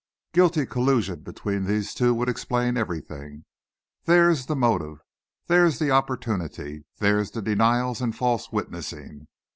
[0.33, 3.45] Guilty collusion between these two would explain everything.
[4.05, 4.97] Theirs the motive,
[5.45, 9.27] theirs the opportunity, theirs the denials and false witnessing.